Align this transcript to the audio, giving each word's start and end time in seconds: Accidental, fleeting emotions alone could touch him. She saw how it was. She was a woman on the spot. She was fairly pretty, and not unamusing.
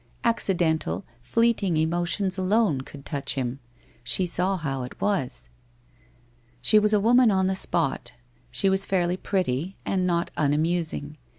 Accidental, 0.23 1.05
fleeting 1.21 1.77
emotions 1.77 2.35
alone 2.39 2.81
could 2.81 3.05
touch 3.05 3.35
him. 3.35 3.59
She 4.03 4.25
saw 4.25 4.57
how 4.57 4.81
it 4.81 4.99
was. 4.99 5.49
She 6.59 6.79
was 6.79 6.91
a 6.93 6.99
woman 6.99 7.29
on 7.29 7.45
the 7.45 7.55
spot. 7.55 8.13
She 8.49 8.67
was 8.67 8.87
fairly 8.87 9.15
pretty, 9.15 9.77
and 9.85 10.07
not 10.07 10.31
unamusing. 10.35 11.17